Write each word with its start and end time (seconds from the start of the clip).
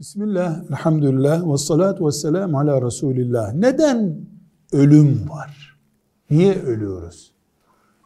Bismillah, 0.00 0.62
elhamdülillah, 0.70 1.52
ve 1.52 1.58
salatu 1.58 2.06
ve 2.06 2.12
selamu 2.12 2.58
ala 2.58 2.82
Resulillah. 2.86 3.54
Neden 3.54 4.16
ölüm 4.72 5.30
var? 5.30 5.78
Niye 6.30 6.62
ölüyoruz? 6.62 7.32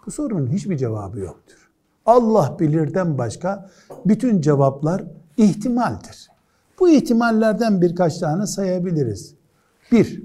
Bu 0.07 0.11
sorunun 0.11 0.47
hiçbir 0.47 0.77
cevabı 0.77 1.19
yoktur. 1.19 1.71
Allah 2.07 2.57
bilirden 2.61 3.19
başka 3.19 3.71
bütün 4.07 4.41
cevaplar 4.41 5.05
ihtimaldir. 5.37 6.29
Bu 6.81 6.89
ihtimallerden 6.89 7.81
birkaç 7.81 8.19
tane 8.19 8.47
sayabiliriz. 8.47 9.35
Bir, 9.93 10.23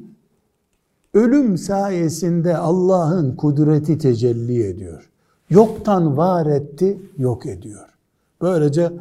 ölüm 1.14 1.58
sayesinde 1.58 2.58
Allah'ın 2.58 3.36
kudreti 3.36 3.98
tecelli 3.98 4.64
ediyor. 4.64 5.12
Yoktan 5.50 6.18
var 6.18 6.46
etti, 6.46 7.02
yok 7.18 7.46
ediyor. 7.46 7.90
Böylece 8.42 8.94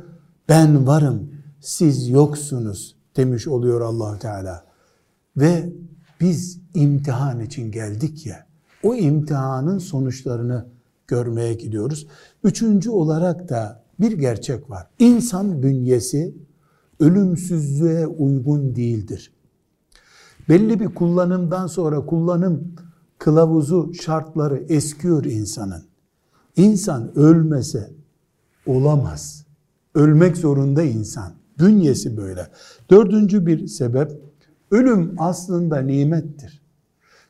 ben 0.48 0.86
varım, 0.86 1.41
siz 1.62 2.08
yoksunuz 2.08 2.96
demiş 3.16 3.48
oluyor 3.48 3.80
allah 3.80 4.18
Teala. 4.18 4.64
Ve 5.36 5.72
biz 6.20 6.60
imtihan 6.74 7.40
için 7.40 7.70
geldik 7.70 8.26
ya, 8.26 8.46
o 8.82 8.94
imtihanın 8.94 9.78
sonuçlarını 9.78 10.66
görmeye 11.06 11.54
gidiyoruz. 11.54 12.06
Üçüncü 12.44 12.90
olarak 12.90 13.48
da 13.48 13.82
bir 14.00 14.12
gerçek 14.12 14.70
var. 14.70 14.86
İnsan 14.98 15.62
bünyesi 15.62 16.34
ölümsüzlüğe 17.00 18.06
uygun 18.06 18.74
değildir. 18.74 19.32
Belli 20.48 20.80
bir 20.80 20.94
kullanımdan 20.94 21.66
sonra 21.66 22.06
kullanım 22.06 22.74
kılavuzu 23.18 23.94
şartları 23.94 24.64
eskiyor 24.68 25.24
insanın. 25.24 25.84
İnsan 26.56 27.18
ölmese 27.18 27.90
olamaz. 28.66 29.46
Ölmek 29.94 30.36
zorunda 30.36 30.82
insan. 30.82 31.41
Bünyesi 31.62 32.16
böyle. 32.16 32.46
Dördüncü 32.90 33.46
bir 33.46 33.66
sebep, 33.66 34.12
ölüm 34.70 35.14
aslında 35.18 35.80
nimettir. 35.80 36.62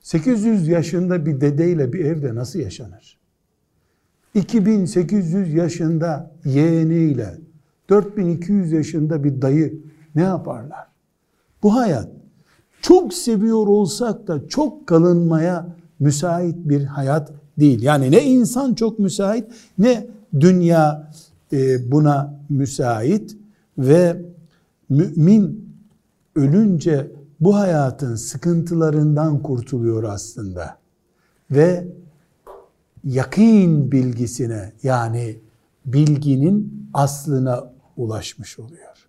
800 0.01 0.69
yaşında 0.69 1.27
bir 1.27 1.41
dedeyle 1.41 1.93
bir 1.93 2.05
evde 2.05 2.35
nasıl 2.35 2.59
yaşanır? 2.59 3.19
2800 4.35 5.55
yaşında 5.55 6.31
yeğeniyle 6.45 7.39
4200 7.89 8.73
yaşında 8.73 9.25
bir 9.25 9.43
dayı 9.43 9.81
ne 10.15 10.23
yaparlar? 10.23 10.87
Bu 11.63 11.75
hayat 11.75 12.09
çok 12.83 13.15
seviyor 13.15 13.67
olsak 13.67 14.27
da 14.29 14.49
çok 14.49 14.87
kalınmaya 14.87 15.77
müsait 16.01 16.57
bir 16.57 16.85
hayat 16.85 17.33
değil. 17.59 17.83
Yani 17.83 18.11
ne 18.11 18.25
insan 18.25 18.75
çok 18.75 18.99
müsait 18.99 19.45
ne 19.79 20.07
dünya 20.41 21.11
e, 21.53 21.93
buna 21.93 22.35
müsait 22.49 23.37
ve 23.89 24.23
mümin 24.89 25.75
ölünce 26.37 27.11
bu 27.41 27.57
hayatın 27.57 28.15
sıkıntılarından 28.15 29.43
kurtuluyor 29.43 30.03
aslında. 30.03 30.79
Ve 31.51 31.89
yakin 33.05 33.93
bilgisine 33.93 34.73
yani 34.83 35.41
bilginin 35.87 36.89
aslına 36.95 37.73
ulaşmış 37.97 38.59
oluyor. 38.59 39.09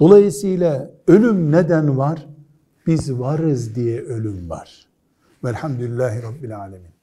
Dolayısıyla 0.00 0.90
ölüm 1.06 1.52
neden 1.52 1.98
var? 1.98 2.26
Biz 2.86 3.12
varız 3.12 3.74
diye 3.74 4.00
ölüm 4.00 4.50
var. 4.50 4.86
Velhamdülillahi 5.44 6.22
Rabbil 6.22 6.58
Alemin. 6.58 6.93